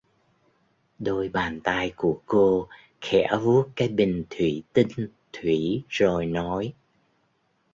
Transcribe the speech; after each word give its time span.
Đôi 0.99 1.29
Bàn 1.29 1.59
Tay 1.63 1.93
của 1.95 2.21
Cô 2.25 2.67
khẽ 3.01 3.27
vuốt 3.43 3.69
cái 3.75 3.87
bình 3.87 4.23
thủy 4.29 4.63
tinh 4.73 5.09
thủy 5.33 5.83
rồi 5.89 6.25
nói 6.25 6.73